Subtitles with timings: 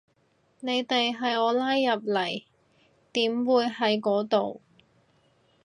[0.61, 2.43] 你哋係我拉入嚟，
[3.13, 4.59] 點會喺嗰度